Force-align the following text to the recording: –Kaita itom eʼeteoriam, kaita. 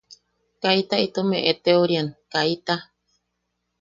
–Kaita 0.59 0.95
itom 1.05 1.29
eʼeteoriam, 1.39 2.07
kaita. 2.31 2.75